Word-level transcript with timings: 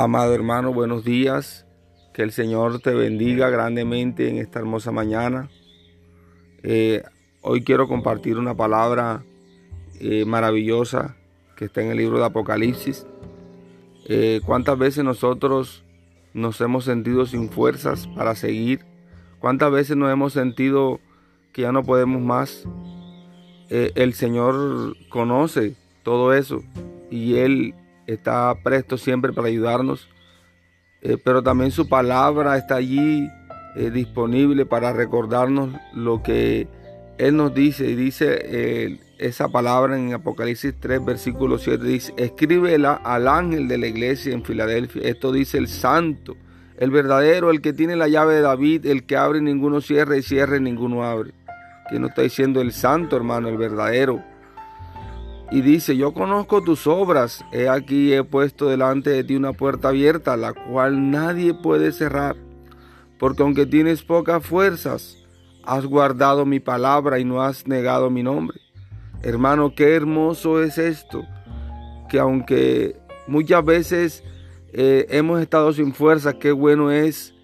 Amado 0.00 0.32
hermano, 0.32 0.72
buenos 0.72 1.02
días. 1.02 1.66
Que 2.14 2.22
el 2.22 2.30
Señor 2.30 2.78
te 2.78 2.94
bendiga 2.94 3.50
grandemente 3.50 4.28
en 4.28 4.38
esta 4.38 4.60
hermosa 4.60 4.92
mañana. 4.92 5.50
Eh, 6.62 7.02
hoy 7.42 7.64
quiero 7.64 7.88
compartir 7.88 8.38
una 8.38 8.54
palabra 8.54 9.24
eh, 9.98 10.24
maravillosa 10.24 11.16
que 11.56 11.64
está 11.64 11.82
en 11.82 11.90
el 11.90 11.96
libro 11.96 12.20
de 12.20 12.26
Apocalipsis. 12.26 13.08
Eh, 14.04 14.40
¿Cuántas 14.46 14.78
veces 14.78 15.02
nosotros 15.02 15.82
nos 16.32 16.60
hemos 16.60 16.84
sentido 16.84 17.26
sin 17.26 17.50
fuerzas 17.50 18.06
para 18.06 18.36
seguir? 18.36 18.84
¿Cuántas 19.40 19.72
veces 19.72 19.96
nos 19.96 20.12
hemos 20.12 20.32
sentido 20.32 21.00
que 21.52 21.62
ya 21.62 21.72
no 21.72 21.82
podemos 21.82 22.22
más? 22.22 22.68
el 23.68 24.14
Señor 24.14 24.96
conoce 25.10 25.74
todo 26.04 26.32
eso 26.32 26.62
y 27.10 27.34
Él 27.34 27.74
está 28.08 28.54
presto 28.62 28.96
siempre 28.96 29.32
para 29.32 29.48
ayudarnos, 29.48 30.08
eh, 31.02 31.18
pero 31.22 31.42
también 31.42 31.70
su 31.70 31.88
palabra 31.88 32.56
está 32.56 32.76
allí 32.76 33.28
eh, 33.76 33.90
disponible 33.90 34.66
para 34.66 34.92
recordarnos 34.92 35.70
lo 35.92 36.22
que 36.22 36.66
Él 37.18 37.36
nos 37.36 37.54
dice. 37.54 37.86
Y 37.86 37.94
dice 37.94 38.38
eh, 38.42 38.98
esa 39.18 39.48
palabra 39.48 39.96
en 39.98 40.14
Apocalipsis 40.14 40.74
3, 40.80 41.04
versículo 41.04 41.58
7, 41.58 41.84
dice, 41.84 42.14
escríbela 42.16 42.94
al 42.94 43.28
ángel 43.28 43.68
de 43.68 43.78
la 43.78 43.86
iglesia 43.86 44.32
en 44.32 44.42
Filadelfia. 44.42 45.02
Esto 45.02 45.30
dice 45.30 45.58
el 45.58 45.68
santo, 45.68 46.36
el 46.78 46.90
verdadero, 46.90 47.50
el 47.50 47.60
que 47.60 47.74
tiene 47.74 47.94
la 47.94 48.08
llave 48.08 48.36
de 48.36 48.40
David, 48.40 48.86
el 48.86 49.04
que 49.04 49.16
abre 49.16 49.38
y 49.38 49.42
ninguno 49.42 49.82
cierra 49.82 50.16
y 50.16 50.22
cierra 50.22 50.56
y 50.56 50.60
ninguno 50.60 51.04
abre. 51.04 51.32
Que 51.90 51.98
no 51.98 52.08
está 52.08 52.22
diciendo 52.22 52.62
el 52.62 52.72
santo, 52.72 53.16
hermano, 53.16 53.48
el 53.48 53.58
verdadero 53.58 54.22
y 55.50 55.62
dice, 55.62 55.96
yo 55.96 56.12
conozco 56.12 56.62
tus 56.62 56.86
obras, 56.86 57.44
he 57.52 57.68
aquí 57.68 58.12
he 58.12 58.22
puesto 58.22 58.68
delante 58.68 59.10
de 59.10 59.24
ti 59.24 59.34
una 59.36 59.52
puerta 59.52 59.88
abierta, 59.88 60.36
la 60.36 60.52
cual 60.52 61.10
nadie 61.10 61.54
puede 61.54 61.92
cerrar, 61.92 62.36
porque 63.18 63.42
aunque 63.42 63.64
tienes 63.64 64.02
pocas 64.02 64.44
fuerzas, 64.44 65.16
has 65.64 65.86
guardado 65.86 66.44
mi 66.44 66.60
palabra 66.60 67.18
y 67.18 67.24
no 67.24 67.42
has 67.42 67.66
negado 67.66 68.10
mi 68.10 68.22
nombre. 68.22 68.60
Hermano, 69.22 69.74
qué 69.74 69.94
hermoso 69.94 70.62
es 70.62 70.78
esto, 70.78 71.24
que 72.08 72.18
aunque 72.18 72.96
muchas 73.26 73.64
veces 73.64 74.24
eh, 74.72 75.06
hemos 75.10 75.40
estado 75.40 75.72
sin 75.72 75.94
fuerzas, 75.94 76.34
qué 76.34 76.52
bueno 76.52 76.90
es 76.90 77.34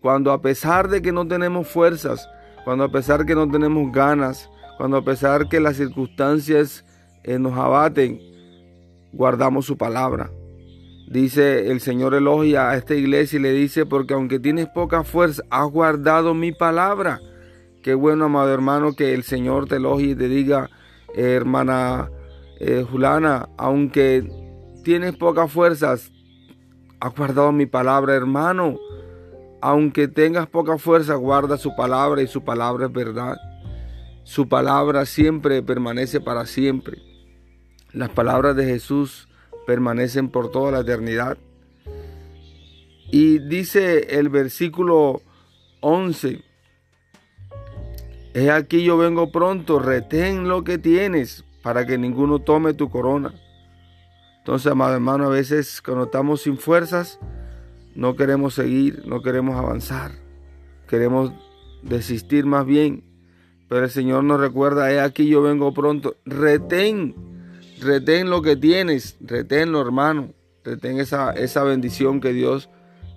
cuando 0.00 0.32
a 0.32 0.42
pesar 0.42 0.88
de 0.88 1.00
que 1.00 1.12
no 1.12 1.26
tenemos 1.26 1.66
fuerzas, 1.66 2.28
cuando 2.64 2.84
a 2.84 2.92
pesar 2.92 3.24
que 3.24 3.34
no 3.34 3.50
tenemos 3.50 3.90
ganas, 3.90 4.50
cuando 4.76 4.98
a 4.98 5.04
pesar 5.04 5.48
que 5.48 5.60
las 5.60 5.76
circunstancias 5.76 6.84
nos 7.26 7.54
abaten, 7.54 8.20
guardamos 9.12 9.66
su 9.66 9.76
palabra. 9.76 10.30
Dice 11.06 11.70
el 11.70 11.80
Señor 11.80 12.14
elogia 12.14 12.70
a 12.70 12.76
esta 12.76 12.94
iglesia 12.94 13.38
y 13.38 13.42
le 13.42 13.52
dice, 13.52 13.86
porque 13.86 14.14
aunque 14.14 14.38
tienes 14.38 14.68
poca 14.68 15.04
fuerza, 15.04 15.42
has 15.50 15.70
guardado 15.70 16.34
mi 16.34 16.52
palabra. 16.52 17.20
Qué 17.82 17.94
bueno, 17.94 18.24
amado 18.24 18.52
hermano, 18.52 18.94
que 18.94 19.12
el 19.12 19.22
Señor 19.22 19.68
te 19.68 19.76
elogie 19.76 20.12
y 20.12 20.14
te 20.14 20.28
diga, 20.28 20.70
hermana 21.14 22.10
eh, 22.58 22.84
Julana, 22.90 23.48
aunque 23.58 24.26
tienes 24.82 25.14
pocas 25.16 25.52
fuerzas, 25.52 26.10
has 27.00 27.14
guardado 27.14 27.52
mi 27.52 27.66
palabra, 27.66 28.14
hermano. 28.14 28.78
Aunque 29.60 30.08
tengas 30.08 30.46
poca 30.46 30.78
fuerza, 30.78 31.14
guarda 31.14 31.56
su 31.58 31.74
palabra 31.76 32.22
y 32.22 32.26
su 32.26 32.42
palabra 32.44 32.86
es 32.86 32.92
verdad. 32.92 33.36
Su 34.22 34.48
palabra 34.48 35.04
siempre 35.04 35.62
permanece 35.62 36.20
para 36.20 36.46
siempre. 36.46 37.13
Las 37.94 38.10
palabras 38.10 38.56
de 38.56 38.66
Jesús 38.66 39.28
permanecen 39.68 40.28
por 40.28 40.50
toda 40.50 40.72
la 40.72 40.80
eternidad. 40.80 41.38
Y 43.10 43.38
dice 43.38 44.18
el 44.18 44.28
versículo 44.28 45.22
11, 45.80 46.42
es 48.34 48.50
aquí 48.50 48.82
yo 48.82 48.96
vengo 48.96 49.30
pronto, 49.30 49.78
retén 49.78 50.48
lo 50.48 50.64
que 50.64 50.78
tienes 50.78 51.44
para 51.62 51.86
que 51.86 51.96
ninguno 51.96 52.40
tome 52.40 52.74
tu 52.74 52.90
corona. 52.90 53.32
Entonces, 54.38 54.72
amado 54.72 54.94
hermano, 54.94 55.26
a 55.26 55.30
veces 55.30 55.80
cuando 55.80 56.06
estamos 56.06 56.42
sin 56.42 56.58
fuerzas, 56.58 57.20
no 57.94 58.16
queremos 58.16 58.54
seguir, 58.54 59.06
no 59.06 59.22
queremos 59.22 59.56
avanzar, 59.56 60.10
queremos 60.88 61.32
desistir 61.82 62.44
más 62.44 62.66
bien. 62.66 63.04
Pero 63.68 63.84
el 63.84 63.90
Señor 63.90 64.24
nos 64.24 64.40
recuerda, 64.40 64.90
es 64.90 65.00
aquí 65.00 65.28
yo 65.28 65.42
vengo 65.42 65.72
pronto, 65.72 66.16
retén 66.24 67.14
retén 67.80 68.30
lo 68.30 68.42
que 68.42 68.56
tienes, 68.56 69.16
reténlo 69.20 69.80
hermano, 69.80 70.30
retén 70.64 70.98
esa, 70.98 71.32
esa 71.32 71.62
bendición 71.64 72.20
que 72.20 72.32
Dios 72.32 72.70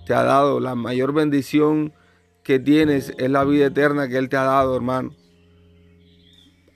te 0.06 0.14
ha 0.14 0.24
dado. 0.24 0.60
La 0.60 0.76
mayor 0.76 1.14
bendición 1.14 1.94
que 2.44 2.60
tienes 2.60 3.14
es 3.18 3.30
la 3.30 3.44
vida 3.44 3.68
eterna 3.68 4.08
que 4.08 4.18
Él 4.18 4.30
te 4.30 4.38
ha 4.38 4.44
dado, 4.44 4.76
hermano. 4.76 5.12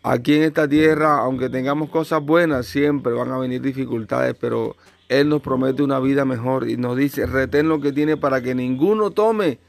Aquí 0.03 0.35
en 0.35 0.43
esta 0.43 0.67
tierra, 0.67 1.19
aunque 1.19 1.49
tengamos 1.49 1.89
cosas 1.89 2.23
buenas, 2.23 2.65
siempre 2.65 3.13
van 3.13 3.31
a 3.31 3.37
venir 3.37 3.61
dificultades, 3.61 4.35
pero 4.39 4.75
Él 5.09 5.29
nos 5.29 5.41
promete 5.41 5.83
una 5.83 5.99
vida 5.99 6.25
mejor 6.25 6.67
y 6.67 6.75
nos 6.75 6.97
dice, 6.97 7.25
retén 7.25 7.69
lo 7.69 7.79
que 7.79 7.91
tienes 7.91 8.17
para 8.17 8.41
que 8.41 8.55
ninguno 8.55 9.11
tome 9.11 9.59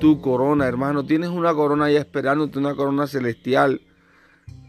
tu 0.00 0.20
corona, 0.20 0.66
hermano. 0.66 1.04
Tienes 1.04 1.28
una 1.28 1.52
corona 1.52 1.90
ya 1.90 2.00
esperándote, 2.00 2.58
una 2.58 2.74
corona 2.74 3.06
celestial, 3.06 3.82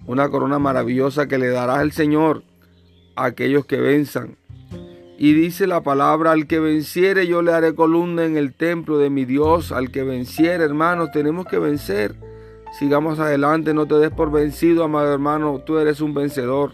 una 0.05 0.29
corona 0.29 0.59
maravillosa 0.59 1.27
que 1.27 1.37
le 1.37 1.47
darás 1.47 1.79
al 1.79 1.91
Señor 1.93 2.43
aquellos 3.15 3.65
que 3.65 3.77
venzan. 3.77 4.37
Y 5.17 5.33
dice 5.33 5.65
la 5.65 5.81
palabra, 5.81 6.31
al 6.31 6.45
que 6.45 6.59
venciere 6.59 7.25
yo 7.25 7.41
le 7.41 7.53
haré 7.53 7.73
columna 7.73 8.25
en 8.25 8.35
el 8.35 8.53
templo 8.53 8.97
de 8.97 9.09
mi 9.09 9.23
Dios, 9.23 9.71
al 9.71 9.89
que 9.89 10.03
venciere, 10.03 10.63
hermanos, 10.63 11.11
tenemos 11.11 11.45
que 11.45 11.57
vencer. 11.57 12.15
Sigamos 12.77 13.19
adelante, 13.19 13.73
no 13.73 13.85
te 13.85 13.95
des 13.95 14.11
por 14.11 14.29
vencido, 14.29 14.83
amado 14.83 15.13
hermano, 15.13 15.61
tú 15.65 15.77
eres 15.77 16.01
un 16.01 16.13
vencedor. 16.13 16.73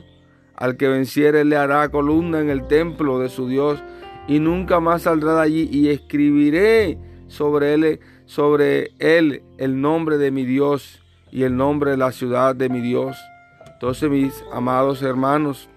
Al 0.56 0.76
que 0.76 0.88
venciere 0.88 1.46
le 1.46 1.56
hará 1.56 1.90
columna 1.90 2.40
en 2.40 2.50
el 2.50 2.68
templo 2.68 3.20
de 3.20 3.30
su 3.30 3.48
Dios 3.48 3.84
y 4.28 4.40
nunca 4.40 4.80
más 4.80 5.04
saldrá 5.04 5.36
de 5.36 5.42
allí 5.42 5.70
y 5.72 5.90
escribiré 5.90 6.98
sobre 7.28 7.74
él, 7.74 8.00
sobre 8.26 8.92
él 9.00 9.44
el 9.58 9.82
nombre 9.82 10.18
de 10.18 10.32
mi 10.32 10.46
Dios 10.46 11.04
y 11.32 11.44
el 11.44 11.56
nombre 11.56 11.92
de 11.92 11.98
la 11.98 12.12
ciudad 12.12 12.56
de 12.56 12.70
mi 12.70 12.82
Dios. 12.82 13.18
Entonces, 13.72 14.10
mis 14.10 14.44
amados 14.52 15.02
hermanos, 15.02 15.70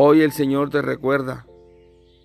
Hoy 0.00 0.22
el 0.22 0.30
Señor 0.30 0.70
te 0.70 0.80
recuerda 0.80 1.44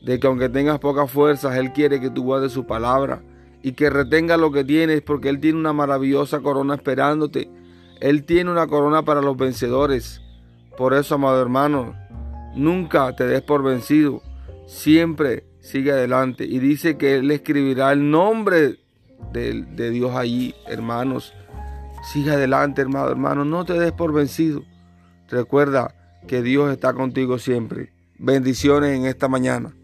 de 0.03 0.19
que 0.19 0.27
aunque 0.27 0.47
tengas 0.47 0.77
pocas 0.77 1.09
fuerzas, 1.09 1.57
Él 1.57 1.73
quiere 1.73 1.99
que 1.99 2.11
tú 2.11 2.21
guardes 2.21 2.51
su 2.51 2.67
palabra 2.67 3.23
y 3.63 3.71
que 3.71 3.89
retenga 3.89 4.37
lo 4.37 4.51
que 4.51 4.63
tienes 4.63 5.01
porque 5.01 5.27
Él 5.27 5.39
tiene 5.39 5.57
una 5.57 5.73
maravillosa 5.73 6.41
corona 6.41 6.75
esperándote. 6.75 7.49
Él 7.99 8.25
tiene 8.25 8.51
una 8.51 8.67
corona 8.67 9.01
para 9.01 9.23
los 9.23 9.35
vencedores. 9.37 10.21
Por 10.77 10.93
eso, 10.93 11.15
amado 11.15 11.41
hermano, 11.41 11.95
nunca 12.53 13.15
te 13.15 13.25
des 13.25 13.41
por 13.41 13.63
vencido. 13.63 14.21
Siempre 14.67 15.43
sigue 15.59 15.93
adelante. 15.93 16.45
Y 16.45 16.59
dice 16.59 16.95
que 16.95 17.15
Él 17.15 17.31
escribirá 17.31 17.91
el 17.91 18.11
nombre 18.11 18.77
de, 19.31 19.63
de 19.63 19.89
Dios 19.89 20.15
allí, 20.15 20.53
hermanos. 20.67 21.33
Sigue 22.03 22.33
adelante, 22.33 22.83
hermano, 22.83 23.09
hermano. 23.09 23.45
No 23.45 23.65
te 23.65 23.73
des 23.73 23.93
por 23.93 24.13
vencido. 24.13 24.61
Recuerda, 25.27 25.95
que 26.27 26.41
Dios 26.41 26.71
está 26.71 26.93
contigo 26.93 27.39
siempre. 27.39 27.91
Bendiciones 28.17 28.97
en 28.97 29.05
esta 29.05 29.27
mañana. 29.27 29.75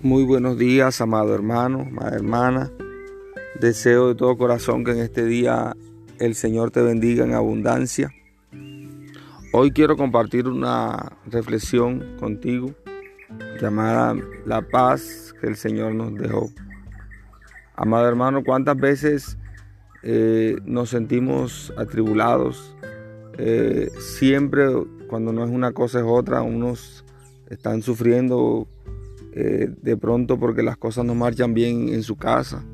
Muy 0.00 0.24
buenos 0.24 0.56
días, 0.56 1.00
amado 1.00 1.34
hermano, 1.34 1.80
amada 1.80 2.16
hermana. 2.16 2.72
Deseo 3.60 4.08
de 4.08 4.14
todo 4.14 4.38
corazón 4.38 4.84
que 4.84 4.92
en 4.92 4.98
este 4.98 5.24
día 5.24 5.76
el 6.18 6.34
Señor 6.34 6.70
te 6.70 6.82
bendiga 6.82 7.24
en 7.24 7.34
abundancia. 7.34 8.12
Hoy 9.52 9.70
quiero 9.72 9.96
compartir 9.96 10.46
una 10.46 11.12
reflexión 11.26 12.16
contigo 12.18 12.74
llamada 13.60 14.16
La 14.46 14.62
paz 14.62 15.34
que 15.40 15.46
el 15.46 15.56
Señor 15.56 15.94
nos 15.94 16.14
dejó. 16.14 16.50
Amado 17.74 18.08
hermano, 18.08 18.42
¿cuántas 18.44 18.76
veces 18.76 19.38
eh, 20.02 20.56
nos 20.64 20.90
sentimos 20.90 21.72
atribulados? 21.76 22.76
Eh, 23.38 23.90
siempre 24.00 24.66
cuando 25.08 25.32
no 25.32 25.44
es 25.44 25.50
una 25.50 25.72
cosa 25.72 26.00
es 26.00 26.04
otra, 26.06 26.42
unos 26.42 27.04
están 27.48 27.82
sufriendo 27.82 28.66
eh, 29.32 29.72
de 29.80 29.96
pronto 29.96 30.38
porque 30.38 30.62
las 30.62 30.76
cosas 30.76 31.04
no 31.04 31.14
marchan 31.14 31.54
bien 31.54 31.88
en 31.88 32.02
su 32.02 32.16
casa, 32.16 32.64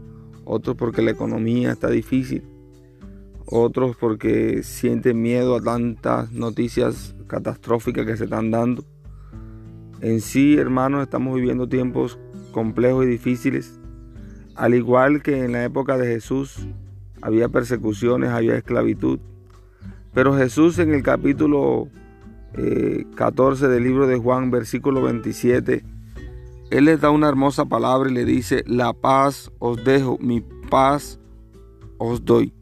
otros 0.44 0.76
porque 0.76 1.02
la 1.02 1.10
economía 1.10 1.72
está 1.72 1.90
difícil, 1.90 2.42
otros 3.46 3.96
porque 3.96 4.62
sienten 4.62 5.20
miedo 5.20 5.56
a 5.56 5.62
tantas 5.62 6.32
noticias 6.32 7.14
catastróficas 7.26 8.06
que 8.06 8.16
se 8.16 8.24
están 8.24 8.50
dando. 8.50 8.84
En 10.00 10.20
sí, 10.20 10.56
hermanos, 10.56 11.02
estamos 11.02 11.34
viviendo 11.34 11.68
tiempos 11.68 12.18
complejos 12.52 13.04
y 13.04 13.08
difíciles. 13.08 13.78
al 14.56 14.74
igual 14.74 15.22
que 15.22 15.44
en 15.44 15.52
la 15.52 15.64
época 15.64 15.98
de 15.98 16.06
Jesús, 16.06 16.68
había 17.22 17.48
persecuciones, 17.48 18.30
había 18.30 18.54
esclavitud. 18.56 19.18
Pero 20.12 20.36
Jesús 20.36 20.78
en 20.78 20.94
el 20.94 21.02
capítulo 21.02 21.88
14 23.16 23.64
eh, 23.64 23.68
del 23.68 23.82
libro 23.82 24.06
de 24.06 24.18
Juan, 24.18 24.50
versículo 24.50 25.02
27, 25.02 25.84
Él 26.70 26.84
les 26.84 27.00
da 27.00 27.10
una 27.10 27.28
hermosa 27.28 27.64
palabra 27.64 28.10
y 28.10 28.14
le 28.14 28.24
dice, 28.24 28.62
la 28.66 28.92
paz 28.92 29.50
os 29.58 29.82
dejo, 29.84 30.18
mi 30.20 30.42
paz 30.70 31.18
os 31.98 32.24
doy. 32.24 32.52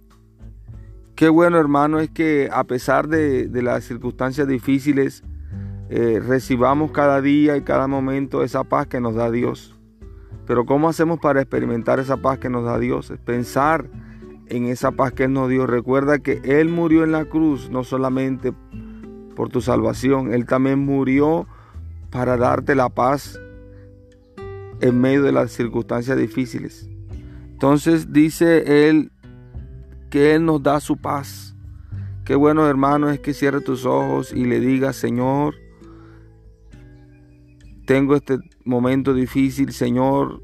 Qué 1.14 1.28
bueno 1.28 1.58
hermano 1.58 2.00
es 2.00 2.10
que 2.10 2.48
a 2.50 2.64
pesar 2.64 3.06
de, 3.08 3.48
las 3.62 3.84
circunstancias 3.84 4.48
difíciles, 4.48 5.22
eh, 5.94 6.20
recibamos 6.20 6.90
cada 6.90 7.20
día 7.20 7.54
y 7.58 7.60
cada 7.60 7.86
momento 7.86 8.42
esa 8.42 8.64
paz 8.64 8.86
que 8.86 8.98
nos 8.98 9.14
da 9.14 9.30
Dios. 9.30 9.78
Pero 10.46 10.64
¿cómo 10.64 10.88
hacemos 10.88 11.20
para 11.20 11.42
experimentar 11.42 12.00
esa 12.00 12.16
paz 12.16 12.38
que 12.38 12.48
nos 12.48 12.64
da 12.64 12.78
Dios? 12.78 13.10
Es 13.10 13.20
pensar 13.20 13.90
en 14.46 14.64
esa 14.64 14.92
paz 14.92 15.12
que 15.12 15.24
Él 15.24 15.34
nos 15.34 15.50
dio. 15.50 15.66
Recuerda 15.66 16.18
que 16.18 16.40
Él 16.44 16.70
murió 16.70 17.04
en 17.04 17.12
la 17.12 17.26
cruz 17.26 17.68
no 17.68 17.84
solamente 17.84 18.54
por 19.36 19.50
tu 19.50 19.60
salvación, 19.60 20.32
Él 20.32 20.46
también 20.46 20.78
murió 20.78 21.46
para 22.08 22.38
darte 22.38 22.74
la 22.74 22.88
paz 22.88 23.38
en 24.80 24.98
medio 24.98 25.22
de 25.22 25.32
las 25.32 25.52
circunstancias 25.52 26.16
difíciles. 26.16 26.88
Entonces 27.50 28.14
dice 28.14 28.88
Él 28.88 29.12
que 30.08 30.34
Él 30.34 30.46
nos 30.46 30.62
da 30.62 30.80
su 30.80 30.96
paz. 30.96 31.54
Qué 32.24 32.34
bueno 32.34 32.66
hermano 32.66 33.10
es 33.10 33.20
que 33.20 33.34
cierre 33.34 33.60
tus 33.60 33.84
ojos 33.84 34.32
y 34.32 34.46
le 34.46 34.58
digas, 34.58 34.96
Señor, 34.96 35.54
tengo 37.92 38.16
este 38.16 38.38
momento 38.64 39.12
difícil, 39.12 39.70
Señor, 39.70 40.42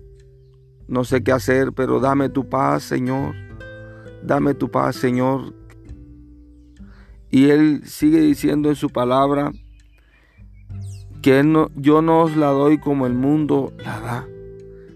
no 0.87 1.03
sé 1.05 1.23
qué 1.23 1.33
hacer, 1.33 1.73
pero 1.73 1.99
dame 1.99 2.29
tu 2.29 2.47
paz, 2.47 2.83
Señor. 2.83 3.35
Dame 4.23 4.53
tu 4.53 4.71
paz, 4.71 4.97
Señor. 4.97 5.55
Y 7.31 7.49
Él 7.49 7.81
sigue 7.87 8.21
diciendo 8.21 8.69
en 8.69 8.75
su 8.75 8.91
palabra 8.91 9.51
que 11.23 11.43
no, 11.43 11.71
yo 11.75 12.03
no 12.03 12.25
os 12.25 12.37
la 12.37 12.49
doy 12.49 12.77
como 12.77 13.07
el 13.07 13.15
mundo 13.15 13.73
la 13.79 13.99
da. 13.99 14.29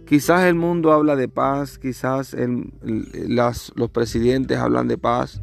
Quizás 0.07 0.45
el 0.45 0.55
mundo 0.55 0.93
habla 0.93 1.17
de 1.17 1.29
paz, 1.29 1.79
quizás 1.79 2.37
los 3.75 3.91
presidentes 3.93 4.59
hablan 4.59 4.89
de 4.89 4.99
paz, 4.99 5.41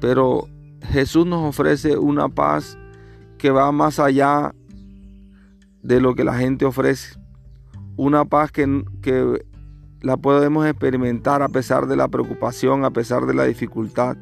pero 0.00 0.46
Jesús 0.82 1.26
nos 1.26 1.48
ofrece 1.48 1.98
una 1.98 2.28
paz 2.28 2.78
que 3.38 3.50
va 3.50 3.72
más 3.72 3.98
allá 3.98 4.54
de 5.82 6.00
lo 6.00 6.14
que 6.14 6.24
la 6.24 6.34
gente 6.34 6.64
ofrece. 6.64 7.18
Una 7.96 8.24
paz 8.24 8.52
que, 8.52 8.84
que 9.02 9.44
la 10.00 10.16
podemos 10.16 10.66
experimentar 10.66 11.42
a 11.42 11.48
pesar 11.48 11.86
de 11.86 11.96
la 11.96 12.08
preocupación, 12.08 12.84
a 12.84 12.90
pesar 12.90 13.26
de 13.26 13.34
la 13.34 13.44
dificultad, 13.44 14.16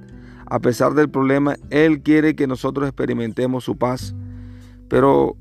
a 0.46 0.58
pesar 0.58 0.94
del 0.94 1.08
problema. 1.08 1.56
Él 1.70 2.02
quiere 2.02 2.34
que 2.34 2.46
nosotros 2.46 2.86
experimentemos 2.86 3.64
su 3.64 3.76
paz. 3.76 4.14
Pero 4.88 5.36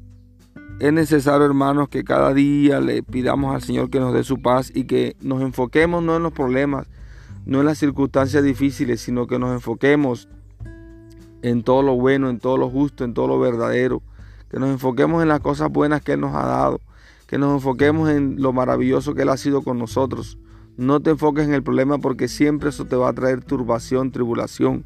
es 0.79 0.93
necesario, 0.93 1.45
hermanos, 1.45 1.89
que 1.89 2.03
cada 2.03 2.33
día 2.33 2.79
le 2.79 3.03
pidamos 3.03 3.53
al 3.53 3.61
Señor 3.61 3.89
que 3.89 3.99
nos 3.99 4.13
dé 4.13 4.23
su 4.23 4.41
paz 4.41 4.71
y 4.73 4.85
que 4.85 5.17
nos 5.19 5.41
enfoquemos 5.41 6.03
no 6.03 6.15
en 6.15 6.23
los 6.23 6.31
problemas, 6.31 6.87
no 7.45 7.59
en 7.59 7.65
las 7.65 7.79
circunstancias 7.79 8.43
difíciles, 8.43 9.01
sino 9.01 9.27
que 9.27 9.39
nos 9.39 9.51
enfoquemos 9.51 10.29
en 11.41 11.63
todo 11.63 11.81
lo 11.81 11.95
bueno, 11.95 12.29
en 12.29 12.39
todo 12.39 12.57
lo 12.57 12.69
justo, 12.69 13.03
en 13.03 13.13
todo 13.13 13.27
lo 13.27 13.39
verdadero. 13.39 14.01
Que 14.49 14.59
nos 14.59 14.69
enfoquemos 14.69 15.21
en 15.21 15.29
las 15.29 15.39
cosas 15.39 15.69
buenas 15.69 16.01
que 16.01 16.13
Él 16.13 16.21
nos 16.21 16.35
ha 16.35 16.45
dado 16.45 16.81
que 17.29 17.37
nos 17.37 17.53
enfoquemos 17.53 18.09
en 18.09 18.41
lo 18.41 18.53
maravilloso 18.53 19.13
que 19.13 19.21
Él 19.21 19.29
ha 19.29 19.37
sido 19.37 19.61
con 19.61 19.77
nosotros. 19.77 20.39
No 20.77 20.99
te 20.99 21.11
enfoques 21.11 21.45
en 21.45 21.53
el 21.53 21.61
problema 21.61 21.99
porque 21.99 22.27
siempre 22.27 22.69
eso 22.69 22.85
te 22.85 22.95
va 22.95 23.09
a 23.09 23.13
traer 23.13 23.43
turbación, 23.43 24.11
tribulación. 24.11 24.83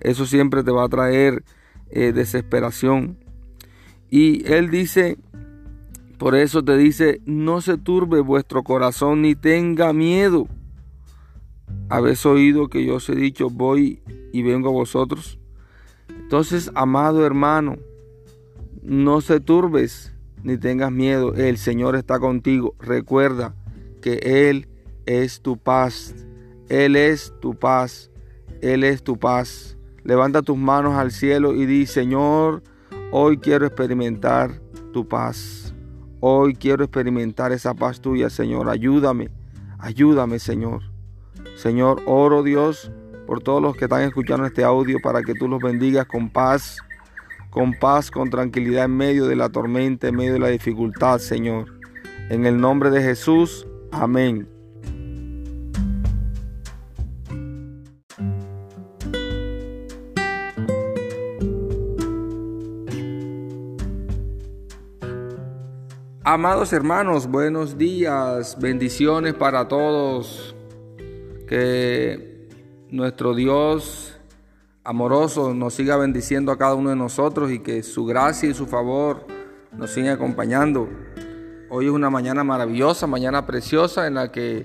Eso 0.00 0.26
siempre 0.26 0.62
te 0.62 0.70
va 0.70 0.84
a 0.84 0.88
traer 0.90 1.42
eh, 1.88 2.12
desesperación. 2.12 3.16
Y 4.10 4.46
Él 4.46 4.68
dice, 4.70 5.16
por 6.18 6.34
eso 6.34 6.62
te 6.62 6.76
dice, 6.76 7.22
no 7.24 7.62
se 7.62 7.78
turbe 7.78 8.20
vuestro 8.20 8.62
corazón 8.62 9.22
ni 9.22 9.34
tenga 9.34 9.94
miedo. 9.94 10.48
Habéis 11.88 12.26
oído 12.26 12.68
que 12.68 12.84
yo 12.84 12.96
os 12.96 13.08
he 13.08 13.14
dicho, 13.14 13.48
voy 13.48 14.02
y 14.34 14.42
vengo 14.42 14.68
a 14.68 14.72
vosotros. 14.72 15.38
Entonces, 16.10 16.70
amado 16.74 17.24
hermano, 17.24 17.78
no 18.86 19.20
se 19.20 19.40
turbes 19.40 20.14
ni 20.44 20.56
tengas 20.56 20.92
miedo, 20.92 21.34
el 21.34 21.58
Señor 21.58 21.96
está 21.96 22.20
contigo. 22.20 22.76
Recuerda 22.78 23.54
que 24.00 24.48
Él 24.48 24.68
es 25.06 25.40
tu 25.40 25.56
paz, 25.56 26.14
Él 26.68 26.94
es 26.94 27.34
tu 27.40 27.54
paz, 27.54 28.12
Él 28.60 28.84
es 28.84 29.02
tu 29.02 29.18
paz. 29.18 29.76
Levanta 30.04 30.42
tus 30.42 30.56
manos 30.56 30.94
al 30.94 31.10
cielo 31.10 31.52
y 31.52 31.66
di, 31.66 31.86
Señor, 31.86 32.62
hoy 33.10 33.38
quiero 33.38 33.66
experimentar 33.66 34.60
tu 34.92 35.08
paz. 35.08 35.74
Hoy 36.20 36.54
quiero 36.54 36.84
experimentar 36.84 37.50
esa 37.50 37.74
paz 37.74 38.00
tuya, 38.00 38.30
Señor. 38.30 38.70
Ayúdame, 38.70 39.30
ayúdame, 39.78 40.38
Señor. 40.38 40.82
Señor, 41.56 42.02
oro 42.06 42.44
Dios 42.44 42.92
por 43.26 43.42
todos 43.42 43.60
los 43.60 43.76
que 43.76 43.86
están 43.86 44.02
escuchando 44.02 44.46
este 44.46 44.62
audio 44.62 44.98
para 45.02 45.22
que 45.22 45.34
tú 45.34 45.48
los 45.48 45.60
bendigas 45.60 46.06
con 46.06 46.30
paz 46.30 46.78
con 47.56 47.72
paz, 47.72 48.10
con 48.10 48.28
tranquilidad 48.28 48.84
en 48.84 48.94
medio 48.98 49.24
de 49.24 49.34
la 49.34 49.48
tormenta, 49.48 50.08
en 50.08 50.16
medio 50.16 50.34
de 50.34 50.38
la 50.40 50.48
dificultad, 50.48 51.18
Señor. 51.20 51.64
En 52.28 52.44
el 52.44 52.60
nombre 52.60 52.90
de 52.90 53.00
Jesús, 53.00 53.66
amén. 53.90 54.46
Amados 66.24 66.74
hermanos, 66.74 67.26
buenos 67.26 67.78
días, 67.78 68.58
bendiciones 68.60 69.32
para 69.32 69.66
todos. 69.66 70.54
Que 71.48 72.50
nuestro 72.90 73.34
Dios 73.34 74.05
amoroso 74.86 75.52
nos 75.52 75.74
siga 75.74 75.96
bendiciendo 75.96 76.52
a 76.52 76.56
cada 76.56 76.74
uno 76.74 76.90
de 76.90 76.96
nosotros 76.96 77.50
y 77.50 77.58
que 77.58 77.82
su 77.82 78.06
gracia 78.06 78.48
y 78.48 78.54
su 78.54 78.66
favor 78.66 79.26
nos 79.72 79.90
siga 79.90 80.12
acompañando. 80.12 80.88
Hoy 81.68 81.86
es 81.86 81.90
una 81.90 82.08
mañana 82.08 82.44
maravillosa, 82.44 83.08
mañana 83.08 83.46
preciosa 83.46 84.06
en 84.06 84.14
la 84.14 84.30
que 84.30 84.64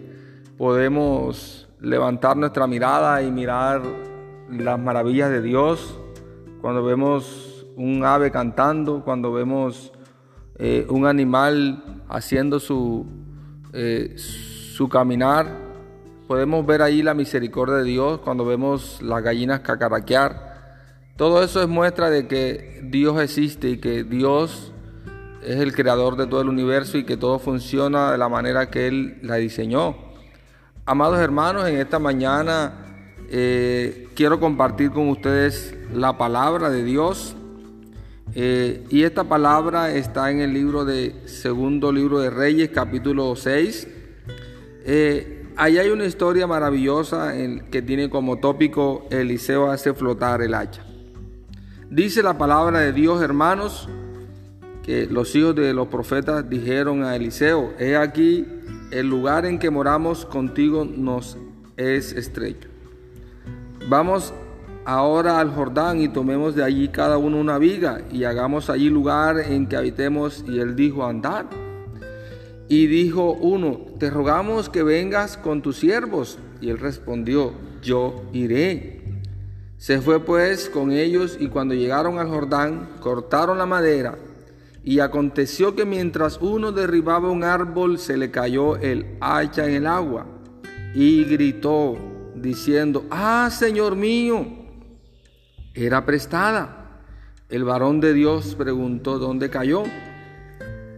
podemos 0.59 1.67
levantar 1.79 2.37
nuestra 2.37 2.67
mirada 2.67 3.23
y 3.23 3.31
mirar 3.31 3.81
las 4.51 4.79
maravillas 4.79 5.31
de 5.31 5.41
Dios. 5.41 5.99
Cuando 6.61 6.83
vemos 6.83 7.65
un 7.75 8.05
ave 8.05 8.29
cantando, 8.29 9.03
cuando 9.03 9.33
vemos 9.33 9.91
eh, 10.59 10.85
un 10.87 11.07
animal 11.07 12.03
haciendo 12.07 12.59
su, 12.59 13.07
eh, 13.73 14.13
su 14.17 14.87
caminar, 14.87 15.70
podemos 16.31 16.65
ver 16.65 16.81
ahí 16.81 17.03
la 17.03 17.13
misericordia 17.13 17.75
de 17.75 17.83
Dios 17.83 18.21
cuando 18.21 18.45
vemos 18.45 19.01
las 19.01 19.21
gallinas 19.21 19.59
cacaraquear. 19.59 21.09
Todo 21.17 21.43
eso 21.43 21.61
es 21.61 21.67
muestra 21.67 22.09
de 22.09 22.25
que 22.25 22.79
Dios 22.85 23.21
existe 23.21 23.71
y 23.71 23.77
que 23.79 24.05
Dios 24.05 24.71
es 25.43 25.57
el 25.57 25.75
creador 25.75 26.15
de 26.15 26.27
todo 26.27 26.39
el 26.39 26.47
universo 26.47 26.97
y 26.97 27.03
que 27.03 27.17
todo 27.17 27.37
funciona 27.37 28.13
de 28.13 28.17
la 28.17 28.29
manera 28.29 28.69
que 28.69 28.87
Él 28.87 29.19
la 29.23 29.35
diseñó. 29.35 29.97
Amados 30.85 31.19
hermanos, 31.19 31.67
en 31.67 31.75
esta 31.75 31.99
mañana 31.99 32.85
eh, 33.29 34.07
quiero 34.15 34.39
compartir 34.39 34.91
con 34.91 35.09
ustedes 35.09 35.75
la 35.93 36.17
palabra 36.17 36.69
de 36.69 36.85
Dios. 36.85 37.35
Eh, 38.35 38.85
y 38.89 39.03
esta 39.03 39.25
palabra 39.25 39.93
está 39.93 40.31
en 40.31 40.39
el 40.39 40.53
libro 40.53 40.85
de 40.85 41.13
Segundo 41.25 41.91
Libro 41.91 42.19
de 42.19 42.29
Reyes, 42.29 42.69
capítulo 42.69 43.35
6. 43.35 43.89
Ahí 45.57 45.77
hay 45.77 45.89
una 45.89 46.05
historia 46.05 46.47
maravillosa 46.47 47.33
que 47.69 47.81
tiene 47.81 48.09
como 48.09 48.37
tópico 48.37 49.05
Eliseo 49.09 49.69
hace 49.69 49.93
flotar 49.93 50.41
el 50.41 50.53
hacha. 50.53 50.83
Dice 51.89 52.23
la 52.23 52.37
palabra 52.37 52.79
de 52.79 52.93
Dios, 52.93 53.21
hermanos, 53.21 53.89
que 54.83 55.05
los 55.07 55.35
hijos 55.35 55.55
de 55.55 55.73
los 55.73 55.87
profetas 55.87 56.49
dijeron 56.49 57.03
a 57.03 57.15
Eliseo, 57.15 57.73
he 57.79 57.97
aquí, 57.97 58.45
el 58.91 59.07
lugar 59.07 59.45
en 59.45 59.59
que 59.59 59.69
moramos 59.69 60.25
contigo 60.25 60.85
nos 60.85 61.37
es 61.77 62.13
estrecho. 62.13 62.69
Vamos 63.89 64.33
ahora 64.85 65.39
al 65.39 65.53
Jordán 65.53 66.01
y 66.01 66.07
tomemos 66.07 66.55
de 66.55 66.63
allí 66.63 66.87
cada 66.87 67.17
uno 67.17 67.37
una 67.37 67.57
viga 67.57 68.01
y 68.11 68.23
hagamos 68.23 68.69
allí 68.69 68.89
lugar 68.89 69.39
en 69.39 69.67
que 69.67 69.75
habitemos. 69.75 70.43
Y 70.47 70.59
él 70.59 70.75
dijo, 70.75 71.05
andad. 71.05 71.45
Y 72.71 72.87
dijo 72.87 73.33
uno, 73.33 73.81
te 73.99 74.09
rogamos 74.09 74.69
que 74.69 74.81
vengas 74.81 75.35
con 75.35 75.61
tus 75.61 75.75
siervos. 75.75 76.39
Y 76.61 76.69
él 76.69 76.79
respondió, 76.79 77.51
yo 77.81 78.23
iré. 78.31 79.01
Se 79.75 79.99
fue 79.99 80.21
pues 80.21 80.69
con 80.69 80.93
ellos 80.93 81.35
y 81.37 81.49
cuando 81.49 81.73
llegaron 81.73 82.17
al 82.17 82.29
Jordán, 82.29 82.91
cortaron 83.01 83.57
la 83.57 83.65
madera. 83.65 84.17
Y 84.85 84.99
aconteció 84.99 85.75
que 85.75 85.83
mientras 85.83 86.37
uno 86.39 86.71
derribaba 86.71 87.29
un 87.29 87.43
árbol, 87.43 87.99
se 87.99 88.15
le 88.15 88.31
cayó 88.31 88.77
el 88.77 89.17
hacha 89.19 89.67
en 89.67 89.73
el 89.73 89.85
agua. 89.85 90.25
y 90.95 91.25
gritó 91.25 91.97
diciendo, 92.35 93.03
ah, 93.11 93.49
Señor 93.51 93.97
mío, 93.97 94.47
era 95.73 96.05
prestada. 96.05 97.01
El 97.49 97.65
varón 97.65 97.99
de 97.99 98.13
Dios 98.13 98.55
preguntó 98.55 99.19
dónde 99.19 99.49
cayó 99.49 99.83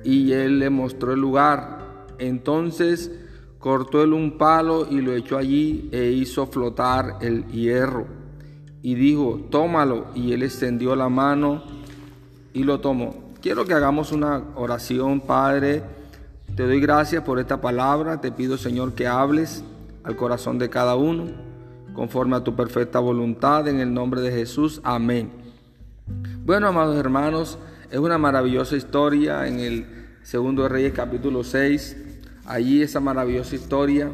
y 0.03 0.31
él 0.33 0.59
le 0.59 0.69
mostró 0.69 1.13
el 1.13 1.19
lugar. 1.19 2.05
Entonces 2.19 3.11
cortó 3.59 4.03
él 4.03 4.13
un 4.13 4.37
palo 4.37 4.87
y 4.89 5.01
lo 5.01 5.13
echó 5.13 5.37
allí 5.37 5.89
e 5.91 6.11
hizo 6.11 6.47
flotar 6.47 7.17
el 7.21 7.45
hierro. 7.47 8.07
Y 8.81 8.95
dijo, 8.95 9.39
tómalo. 9.49 10.07
Y 10.13 10.33
él 10.33 10.43
extendió 10.43 10.95
la 10.95 11.09
mano 11.09 11.63
y 12.53 12.63
lo 12.63 12.79
tomó. 12.81 13.33
Quiero 13.41 13.65
que 13.65 13.73
hagamos 13.73 14.11
una 14.11 14.43
oración, 14.55 15.21
Padre. 15.21 15.83
Te 16.55 16.63
doy 16.63 16.79
gracias 16.79 17.23
por 17.23 17.39
esta 17.39 17.61
palabra. 17.61 18.21
Te 18.21 18.31
pido, 18.31 18.57
Señor, 18.57 18.93
que 18.93 19.07
hables 19.07 19.63
al 20.03 20.15
corazón 20.15 20.59
de 20.59 20.69
cada 20.69 20.95
uno, 20.95 21.25
conforme 21.93 22.35
a 22.35 22.43
tu 22.43 22.55
perfecta 22.55 22.99
voluntad, 22.99 23.67
en 23.67 23.79
el 23.79 23.93
nombre 23.93 24.21
de 24.21 24.31
Jesús. 24.31 24.81
Amén. 24.83 25.31
Bueno, 26.45 26.67
amados 26.67 26.97
hermanos, 26.97 27.57
es 27.93 27.99
una 27.99 28.17
maravillosa 28.17 28.75
historia 28.75 29.47
en 29.47 29.59
el 29.59 29.85
segundo 30.23 30.63
de 30.63 30.69
Reyes 30.69 30.93
capítulo 30.93 31.43
6. 31.43 31.95
Allí 32.45 32.81
esa 32.81 32.99
maravillosa 32.99 33.53
historia 33.53 34.09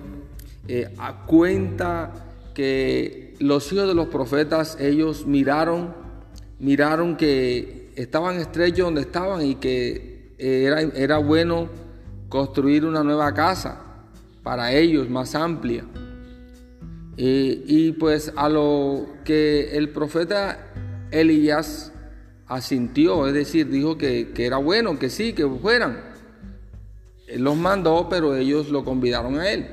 eh, 0.67 0.93
cuenta 1.25 2.11
que 2.53 3.35
los 3.39 3.71
hijos 3.71 3.87
de 3.87 3.95
los 3.95 4.09
profetas, 4.09 4.77
ellos 4.81 5.25
miraron, 5.25 5.95
miraron 6.59 7.15
que 7.15 7.93
estaban 7.95 8.35
estrechos 8.35 8.79
donde 8.79 8.99
estaban 8.99 9.45
y 9.45 9.55
que 9.55 10.33
era, 10.37 10.81
era 10.81 11.17
bueno 11.19 11.69
construir 12.27 12.83
una 12.83 13.01
nueva 13.01 13.33
casa 13.33 13.79
para 14.43 14.73
ellos 14.73 15.09
más 15.09 15.35
amplia. 15.35 15.85
Y, 17.15 17.93
pues 17.93 18.33
a 18.35 18.49
lo 18.49 19.07
que 19.23 19.77
el 19.77 19.89
profeta 19.89 20.67
Elías 21.11 21.93
asintió, 22.49 23.27
es 23.27 23.33
decir, 23.33 23.69
dijo 23.69 23.97
que, 23.97 24.31
que, 24.33 24.45
era 24.45 24.57
bueno, 24.57 24.99
que 24.99 25.09
sí, 25.09 25.33
que 25.33 25.47
fueran. 25.47 26.01
Él 27.27 27.43
los 27.43 27.55
mandó, 27.55 28.07
pero 28.09 28.35
ellos 28.35 28.69
lo 28.69 28.83
convidaron 28.83 29.39
a 29.39 29.49
él. 29.51 29.67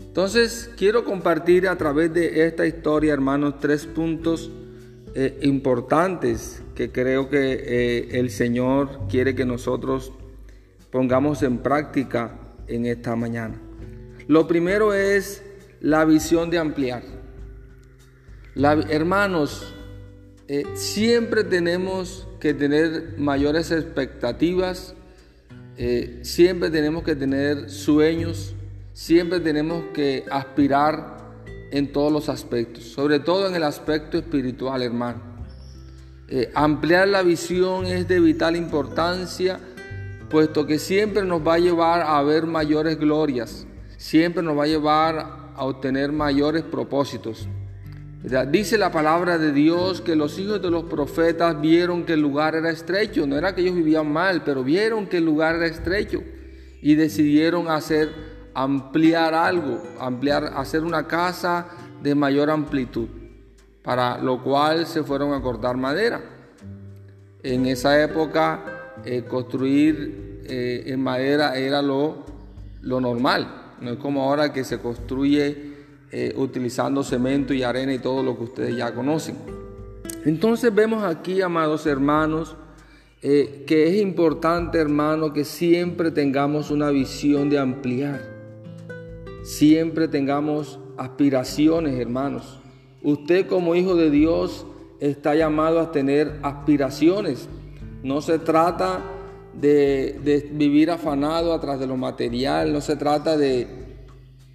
Entonces, 0.00 0.70
quiero 0.76 1.04
compartir 1.04 1.66
a 1.68 1.76
través 1.76 2.12
de 2.12 2.46
esta 2.46 2.66
historia, 2.66 3.12
hermanos, 3.12 3.54
tres 3.60 3.86
puntos 3.86 4.50
eh, 5.16 5.38
importantes 5.42 6.60
que 6.74 6.90
creo 6.90 7.30
que 7.30 7.52
eh, 7.52 8.18
el 8.18 8.30
Señor 8.30 9.06
quiere 9.08 9.36
que 9.36 9.44
nosotros 9.44 10.12
pongamos 10.90 11.44
en 11.44 11.58
práctica 11.58 12.36
en 12.66 12.86
esta 12.86 13.14
mañana. 13.14 13.60
Lo 14.26 14.48
primero 14.48 14.92
es 14.92 15.44
la 15.80 16.04
visión 16.04 16.50
de 16.50 16.58
ampliar. 16.58 17.02
hermanos, 18.56 19.74
eh, 20.46 20.64
siempre 20.74 21.42
tenemos 21.44 22.26
que 22.38 22.52
tener 22.52 23.14
mayores 23.16 23.70
expectativas, 23.70 24.94
eh, 25.76 26.20
siempre 26.22 26.70
tenemos 26.70 27.02
que 27.02 27.16
tener 27.16 27.70
sueños, 27.70 28.54
siempre 28.92 29.40
tenemos 29.40 29.84
que 29.94 30.24
aspirar 30.30 31.32
en 31.70 31.92
todos 31.92 32.12
los 32.12 32.28
aspectos, 32.28 32.84
sobre 32.84 33.20
todo 33.20 33.48
en 33.48 33.54
el 33.54 33.62
aspecto 33.62 34.18
espiritual, 34.18 34.82
hermano. 34.82 35.22
Eh, 36.28 36.50
ampliar 36.54 37.08
la 37.08 37.22
visión 37.22 37.86
es 37.86 38.06
de 38.06 38.20
vital 38.20 38.56
importancia 38.56 39.58
puesto 40.28 40.66
que 40.66 40.78
siempre 40.78 41.22
nos 41.24 41.46
va 41.46 41.54
a 41.54 41.58
llevar 41.58 42.02
a 42.02 42.22
ver 42.22 42.44
mayores 42.46 42.98
glorias, 42.98 43.66
siempre 43.96 44.42
nos 44.42 44.58
va 44.58 44.64
a 44.64 44.66
llevar 44.66 45.18
a 45.54 45.64
obtener 45.64 46.12
mayores 46.12 46.64
propósitos. 46.64 47.48
Dice 48.50 48.78
la 48.78 48.90
palabra 48.90 49.36
de 49.36 49.52
Dios 49.52 50.00
que 50.00 50.16
los 50.16 50.38
hijos 50.38 50.62
de 50.62 50.70
los 50.70 50.84
profetas 50.84 51.60
vieron 51.60 52.04
que 52.06 52.14
el 52.14 52.22
lugar 52.22 52.54
era 52.54 52.70
estrecho, 52.70 53.26
no 53.26 53.36
era 53.36 53.54
que 53.54 53.60
ellos 53.60 53.74
vivían 53.74 54.10
mal, 54.10 54.42
pero 54.44 54.64
vieron 54.64 55.06
que 55.06 55.18
el 55.18 55.26
lugar 55.26 55.56
era 55.56 55.66
estrecho 55.66 56.22
y 56.80 56.94
decidieron 56.94 57.68
hacer 57.68 58.08
ampliar 58.54 59.34
algo, 59.34 59.82
ampliar, 60.00 60.54
hacer 60.56 60.84
una 60.84 61.06
casa 61.06 61.66
de 62.02 62.14
mayor 62.14 62.48
amplitud, 62.48 63.08
para 63.82 64.16
lo 64.16 64.42
cual 64.42 64.86
se 64.86 65.02
fueron 65.02 65.34
a 65.34 65.42
cortar 65.42 65.76
madera. 65.76 66.22
En 67.42 67.66
esa 67.66 68.02
época 68.02 69.00
eh, 69.04 69.24
construir 69.28 70.40
eh, 70.46 70.84
en 70.86 71.02
madera 71.02 71.58
era 71.58 71.82
lo, 71.82 72.24
lo, 72.80 73.02
normal. 73.02 73.74
No 73.82 73.90
es 73.90 73.98
como 73.98 74.22
ahora 74.22 74.50
que 74.50 74.64
se 74.64 74.78
construye 74.78 75.73
eh, 76.16 76.32
utilizando 76.36 77.02
cemento 77.02 77.52
y 77.52 77.64
arena 77.64 77.92
y 77.92 77.98
todo 77.98 78.22
lo 78.22 78.38
que 78.38 78.44
ustedes 78.44 78.76
ya 78.76 78.94
conocen. 78.94 79.36
Entonces 80.24 80.72
vemos 80.72 81.02
aquí, 81.02 81.42
amados 81.42 81.86
hermanos, 81.86 82.56
que 83.20 83.88
es 83.88 84.00
importante, 84.02 84.78
hermano, 84.78 85.32
que 85.32 85.44
siempre 85.44 86.10
tengamos 86.10 86.70
una 86.70 86.90
visión 86.90 87.50
de 87.50 87.58
ampliar. 87.58 88.20
Siempre 89.42 90.08
tengamos 90.08 90.78
aspiraciones, 90.96 91.98
hermanos. 91.98 92.60
Usted 93.02 93.46
como 93.46 93.74
hijo 93.74 93.96
de 93.96 94.10
Dios 94.10 94.66
está 95.00 95.34
llamado 95.34 95.80
a 95.80 95.92
tener 95.92 96.38
aspiraciones. 96.42 97.48
No 98.02 98.20
se 98.20 98.38
trata 98.38 99.02
de, 99.52 100.48
vivir 100.52 100.90
afanado 100.90 101.52
atrás 101.52 101.78
de 101.78 101.86
lo 101.86 101.96
material, 101.96 102.72
no 102.72 102.80
se 102.80 102.96
trata 102.96 103.36
de, 103.36 103.66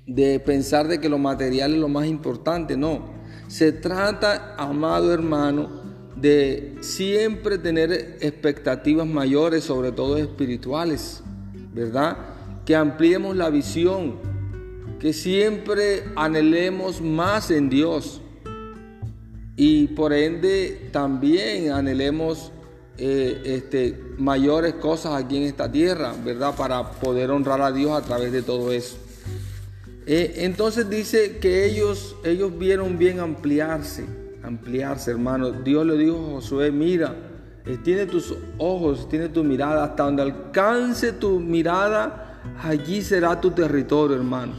de 0.10 0.40
pensar 0.40 0.88
de 0.88 1.00
que 1.00 1.08
lo 1.08 1.20
material 1.20 1.74
es 1.74 1.80
lo 1.80 1.88
más 1.88 2.08
importante, 2.08 2.76
no. 2.76 3.12
Se 3.48 3.72
trata, 3.72 4.56
amado 4.58 5.14
hermano, 5.14 5.70
de 6.16 6.76
siempre 6.82 7.60
tener 7.60 8.18
expectativas 8.20 9.06
mayores, 9.06 9.64
sobre 9.64 9.92
todo 9.92 10.18
espirituales, 10.18 11.22
¿verdad? 11.74 12.18
Que 12.66 12.76
ampliemos 12.76 13.36
la 13.38 13.52
visión, 13.52 14.16
que 15.00 15.14
siempre 15.14 16.04
anhelemos 16.16 17.02
más 17.02 17.52
en 17.52 17.70
Dios 17.70 18.22
y 19.56 19.88
por 19.88 20.12
ende 20.12 20.90
también 20.92 21.72
anhelemos 21.72 22.52
eh, 22.98 23.42
este, 23.46 23.98
mayores 24.18 24.74
cosas 24.74 25.24
aquí 25.24 25.38
en 25.38 25.44
esta 25.44 25.72
tierra, 25.72 26.14
¿verdad? 26.26 26.56
Para 26.56 26.92
poder 26.94 27.30
honrar 27.30 27.62
a 27.62 27.72
Dios 27.72 27.92
a 27.92 28.02
través 28.02 28.32
de 28.32 28.42
todo 28.42 28.72
eso. 28.72 28.98
Eh, 30.12 30.44
entonces 30.44 30.90
dice 30.90 31.38
que 31.38 31.66
ellos, 31.66 32.16
ellos 32.24 32.58
vieron 32.58 32.98
bien 32.98 33.20
ampliarse, 33.20 34.08
ampliarse, 34.42 35.12
hermano. 35.12 35.52
Dios 35.52 35.86
le 35.86 36.00
dijo 36.00 36.18
a 36.18 36.32
Josué, 36.32 36.72
mira, 36.72 37.16
tiene 37.84 38.08
tus 38.08 38.34
ojos, 38.58 39.08
tiene 39.08 39.30
tu 39.30 39.44
mirada, 39.44 39.84
hasta 39.84 40.06
donde 40.06 40.24
alcance 40.24 41.12
tu 41.12 41.40
mirada, 41.40 42.42
allí 42.60 43.04
será 43.04 43.40
tu 43.40 43.52
territorio, 43.52 44.16
hermano. 44.16 44.54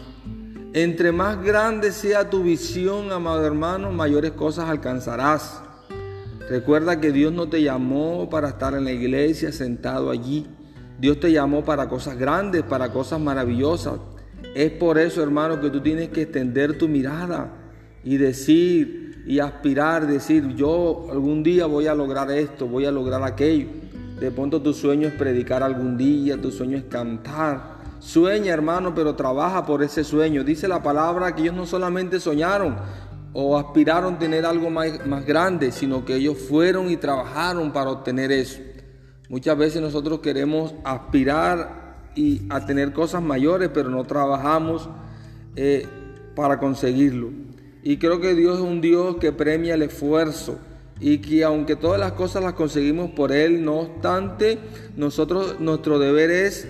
Entre 0.73 1.11
más 1.11 1.43
grande 1.43 1.91
sea 1.91 2.31
tu 2.31 2.45
visión, 2.45 3.11
amado 3.11 3.45
hermano, 3.45 3.91
mayores 3.91 4.31
cosas 4.31 4.69
alcanzarás. 4.69 5.65
Recuerda 6.49 7.01
que 7.01 7.11
Dios 7.11 7.33
no 7.33 7.49
te 7.49 7.61
llamó 7.61 8.31
para 8.31 8.51
estar 8.51 8.75
en 8.75 8.85
la 8.85 8.93
iglesia 8.93 9.51
sentado 9.51 10.11
allí. 10.11 10.47
Dios 11.01 11.19
te 11.19 11.33
llamó 11.33 11.65
para 11.65 11.89
cosas 11.89 12.17
grandes, 12.17 12.63
para 12.63 12.93
cosas 12.93 13.19
maravillosas. 13.19 13.95
Es 14.55 14.73
por 14.73 14.99
eso, 14.99 15.23
hermano, 15.23 15.61
que 15.61 15.71
tú 15.71 15.81
tienes 15.81 16.09
que 16.09 16.23
extender 16.23 16.77
tu 16.77 16.89
mirada 16.89 17.53
y 18.03 18.17
decir 18.17 19.23
y 19.27 19.39
aspirar, 19.39 20.07
decir, 20.07 20.55
yo 20.57 21.07
algún 21.11 21.43
día 21.43 21.67
voy 21.67 21.87
a 21.87 21.95
lograr 21.95 22.31
esto, 22.31 22.67
voy 22.67 22.87
a 22.87 22.91
lograr 22.91 23.23
aquello. 23.23 23.69
De 24.19 24.31
pronto 24.31 24.61
tu 24.61 24.73
sueño 24.73 25.09
es 25.09 25.15
predicar 25.15 25.63
algún 25.63 25.97
día, 25.97 26.41
tu 26.41 26.51
sueño 26.51 26.77
es 26.77 26.85
cantar. 26.85 27.81
Sueña, 28.01 28.53
hermano, 28.53 28.95
pero 28.95 29.15
trabaja 29.15 29.65
por 29.65 29.83
ese 29.83 30.05
sueño. 30.05 30.43
Dice 30.43 30.67
la 30.67 30.83
palabra 30.83 31.35
que 31.35 31.43
ellos 31.43 31.55
no 31.55 31.67
solamente 31.67 32.19
soñaron, 32.19 32.77
o 33.33 33.57
aspiraron 33.57 34.15
a 34.15 34.19
tener 34.19 34.45
algo 34.45 34.71
más, 34.71 35.07
más 35.07 35.25
grande, 35.25 35.71
sino 35.71 36.05
que 36.05 36.17
ellos 36.17 36.39
fueron 36.39 36.91
y 36.91 36.97
trabajaron 36.97 37.73
para 37.73 37.91
obtener 37.91 38.33
eso. 38.33 38.61
Muchas 39.29 39.57
veces 39.57 39.81
nosotros 39.81 40.21
queremos 40.21 40.75
aspirar 40.83 41.80
y 42.15 42.43
a 42.51 42.67
tener 42.67 42.93
cosas 42.93 43.23
mayores, 43.23 43.71
pero 43.73 43.89
no 43.89 44.05
trabajamos 44.05 44.89
eh, 45.57 45.87
para 46.35 46.59
conseguirlo. 46.59 47.31
Y 47.83 47.97
creo 47.97 48.21
que 48.21 48.35
Dios 48.35 48.59
es 48.59 48.65
un 48.65 48.81
Dios 48.81 49.17
que 49.17 49.33
premia 49.33 49.75
el 49.75 49.83
esfuerzo 49.83 50.59
y 51.01 51.19
que 51.19 51.45
aunque 51.45 51.77
todas 51.77 51.99
las 51.99 52.13
cosas 52.13 52.43
las 52.43 52.53
conseguimos 52.53 53.11
por 53.13 53.33
Él, 53.33 53.65
no 53.65 53.81
obstante, 53.81 54.59
nosotros 54.97 55.59
nuestro 55.61 55.99
deber 55.99 56.31
es 56.31 56.69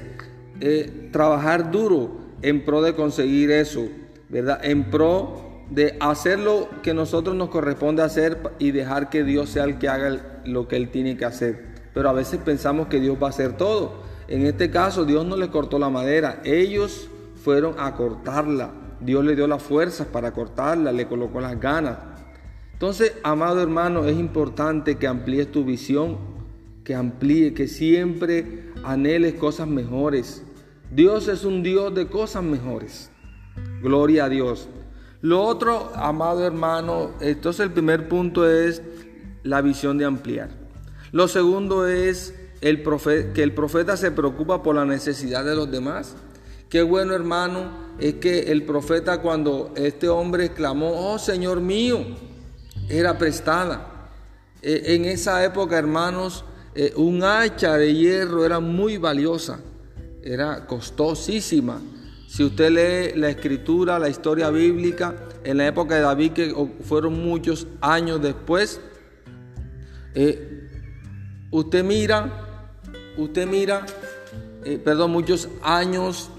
eh, 0.61 1.09
trabajar 1.12 1.70
duro 1.70 2.18
en 2.42 2.64
pro 2.64 2.80
de 2.82 2.94
conseguir 2.94 3.50
eso, 3.50 3.88
¿verdad? 4.28 4.61
En 4.62 4.90
pro 4.90 5.64
de 5.70 5.97
hacer 6.00 6.38
lo 6.38 6.68
que 6.82 6.94
nosotros 6.94 7.35
nos 7.35 7.49
corresponde 7.49 8.02
hacer 8.02 8.38
y 8.59 8.73
dejar 8.73 9.09
que 9.09 9.25
Dios 9.25 9.50
sea 9.50 9.64
el 9.64 9.78
que 9.78 9.88
haga 9.88 10.40
lo 10.44 10.68
que 10.68 10.76
Él 10.76 10.90
tiene 10.90 11.16
que 11.16 11.25
hacer. 11.25 11.70
Pero 11.94 12.09
a 12.09 12.12
veces 12.12 12.40
pensamos 12.44 12.88
que 12.88 13.00
Dios 13.00 13.16
va 13.20 13.28
a 13.28 13.30
hacer 13.30 13.56
todo. 13.56 14.00
En 14.31 14.47
este 14.47 14.71
caso 14.71 15.05
Dios 15.05 15.27
no 15.27 15.37
le 15.37 15.51
cortó 15.51 15.79
la 15.79 15.91
madera, 15.91 16.41
ellos 16.45 17.11
fueron 17.43 17.75
a 17.79 17.97
cortarla. 17.97 18.71
Dios 19.01 19.25
le 19.25 19.35
dio 19.35 19.49
las 19.49 19.61
fuerzas 19.61 20.07
para 20.07 20.33
cortarla, 20.33 20.93
le 20.93 21.09
colocó 21.09 21.41
las 21.41 21.59
ganas. 21.59 21.99
Entonces, 22.73 23.15
amado 23.25 23.61
hermano, 23.61 24.05
es 24.05 24.17
importante 24.17 24.97
que 24.99 25.09
amplíes 25.09 25.51
tu 25.51 25.65
visión, 25.65 26.17
que 26.85 26.95
amplíe, 26.95 27.55
que 27.55 27.67
siempre 27.67 28.71
anheles 28.85 29.35
cosas 29.35 29.67
mejores. 29.67 30.45
Dios 30.93 31.27
es 31.27 31.45
un 31.45 31.65
Dios 31.65 31.93
de 31.95 32.07
cosas 32.07 32.45
mejores. 32.45 33.11
Gloria 33.83 34.27
a 34.27 34.29
Dios. 34.29 34.69
Lo 35.23 35.43
otro, 35.43 35.91
amado 35.97 36.47
hermano, 36.47 37.11
entonces 37.21 37.67
el 37.67 37.73
primer 37.73 38.09
punto 38.09 38.49
es 38.49 38.81
la 39.43 39.61
visión 39.61 39.99
de 39.99 40.05
ampliar. 40.05 40.51
Lo 41.11 41.27
segundo 41.27 41.89
es 41.89 42.39
el 42.61 42.83
que 43.33 43.43
el 43.43 43.55
profeta 43.55 43.97
se 43.97 44.11
preocupa 44.11 44.62
por 44.62 44.76
la 44.76 44.85
necesidad 44.85 45.45
de 45.45 45.55
los 45.55 45.71
demás. 45.71 46.14
Qué 46.69 46.83
bueno 46.83 47.14
hermano 47.14 47.73
es 47.99 48.14
que 48.14 48.52
el 48.52 48.64
profeta 48.64 49.21
cuando 49.21 49.73
este 49.76 50.09
hombre 50.09 50.50
clamó, 50.50 51.12
oh 51.12 51.19
Señor 51.19 51.61
mío, 51.61 52.05
era 52.88 53.19
prestada. 53.19 54.11
E, 54.62 54.95
en 54.95 55.05
esa 55.07 55.45
época, 55.45 55.79
hermanos, 55.79 56.45
eh, 56.75 56.93
un 56.97 57.25
hacha 57.25 57.76
de 57.76 57.95
hierro 57.95 58.45
era 58.45 58.61
muy 58.61 58.99
valiosa, 58.99 59.61
era 60.23 60.67
costosísima. 60.67 61.81
Si 62.29 62.45
usted 62.45 62.71
lee 62.71 63.19
la 63.19 63.31
escritura, 63.31 63.99
la 63.99 64.09
historia 64.09 64.50
bíblica, 64.50 65.17
en 65.43 65.57
la 65.57 65.67
época 65.67 65.97
de 65.97 66.02
David, 66.02 66.33
que 66.33 66.55
fueron 66.85 67.21
muchos 67.25 67.67
años 67.81 68.23
después, 68.23 68.81
eh, 70.14 70.69
usted 71.50 71.83
mira, 71.83 72.50
usted 73.21 73.47
mira, 73.47 73.87
eh, 74.65 74.79
perdón, 74.83 75.11
muchos 75.12 75.49
años 75.62 76.31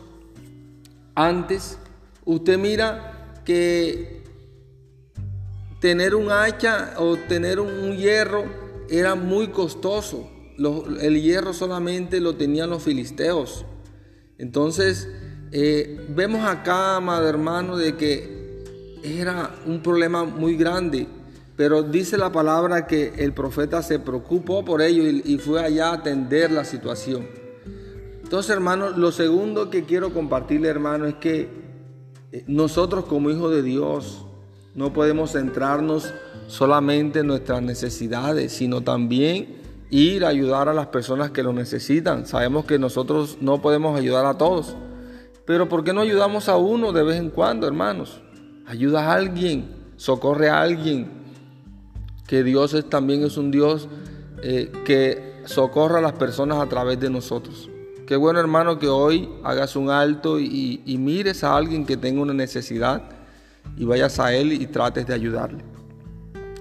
antes, 1.16 1.78
usted 2.26 2.58
mira 2.58 3.42
que 3.46 4.24
tener 5.80 6.16
un 6.16 6.32
hacha 6.32 6.94
o 6.98 7.18
tener 7.18 7.60
un 7.60 7.98
hierro 7.98 8.46
era 8.90 9.16
muy 9.16 9.48
costoso. 9.50 10.30
el 11.00 11.22
hierro 11.22 11.54
solamente 11.54 12.20
lo 12.20 12.36
tenían 12.36 12.70
los 12.70 12.84
filisteos. 12.84 13.66
Entonces, 14.38 15.08
eh, 15.52 16.06
vemos 16.10 16.48
acá, 16.48 16.98
amado 16.98 17.28
hermano, 17.28 17.78
de 17.78 17.96
que 17.96 18.62
era 19.04 19.56
un 19.66 19.82
problema 19.82 20.24
muy 20.24 20.56
grande. 20.56 21.08
Pero 21.62 21.84
dice 21.84 22.18
la 22.18 22.32
palabra 22.32 22.88
que 22.88 23.14
el 23.20 23.34
profeta 23.34 23.84
se 23.84 24.00
preocupó 24.00 24.66
por 24.66 24.82
ello 24.82 25.04
y, 25.04 25.38
fue 25.38 25.64
allá 25.64 25.90
a 25.90 25.94
atender 25.94 26.52
la 26.52 26.66
situación. 26.66 27.28
Entonces, 28.24 28.50
hermano, 28.50 28.90
lo 28.90 29.12
segundo 29.12 29.70
que 29.70 29.84
quiero 29.84 30.12
compartirle, 30.12 30.70
hermano, 30.70 31.06
es 31.06 31.14
que 31.18 31.50
eh, 32.32 32.44
nosotros 32.48 33.06
como 33.06 33.30
hijos 33.30 33.52
de 33.52 33.62
Dios 33.62 34.26
no 34.74 34.92
podemos 34.92 35.34
centrarnos 35.34 36.12
solamente 36.48 37.20
en 37.20 37.28
nuestras 37.28 37.62
necesidades, 37.62 38.54
sino 38.54 38.82
también 38.82 39.62
ir 39.92 40.26
a 40.26 40.30
ayudar 40.30 40.68
a 40.68 40.74
las 40.74 40.88
personas 40.88 41.30
que 41.30 41.44
lo 41.44 41.54
necesitan. 41.54 42.26
Sabemos 42.26 42.66
que 42.66 42.80
nosotros 42.80 43.38
no 43.40 43.62
podemos 43.62 43.96
ayudar 44.00 44.26
a 44.26 44.36
todos, 44.36 44.76
pero 45.46 45.70
¿por 45.70 45.84
qué 45.84 45.94
no 45.94 46.02
ayudamos 46.02 46.50
a 46.50 46.58
uno 46.58 46.92
de 46.92 47.04
vez 47.04 47.18
en 47.18 47.30
cuando, 47.30 47.68
hermanos? 47.68 48.20
Ayuda 48.66 49.06
a 49.06 49.14
alguien, 49.14 49.76
socorre 49.96 50.50
a 50.50 50.60
alguien, 50.60 51.21
que 52.32 52.46
Dios 52.46 52.74
es, 52.74 52.90
también 52.90 53.26
es 53.26 53.36
un 53.36 53.52
Dios 53.52 53.90
eh, 54.42 54.72
que 54.86 55.42
socorra 55.44 55.98
a 55.98 56.02
las 56.02 56.14
personas 56.14 56.60
a 56.60 56.66
través 56.66 56.98
de 56.98 57.10
nosotros. 57.10 57.70
Qué 58.08 58.16
bueno 58.16 58.40
hermano 58.40 58.80
que 58.80 58.88
hoy 58.88 59.28
hagas 59.44 59.76
un 59.76 59.90
alto 59.90 60.40
y, 60.40 60.82
y 60.86 60.98
mires 60.98 61.44
a 61.44 61.58
alguien 61.58 61.86
que 61.86 61.98
tenga 61.98 62.22
una 62.22 62.34
necesidad 62.34 63.04
y 63.76 63.84
vayas 63.84 64.18
a 64.22 64.34
él 64.34 64.54
y 64.54 64.66
trates 64.68 65.06
de 65.08 65.14
ayudarle. 65.14 65.62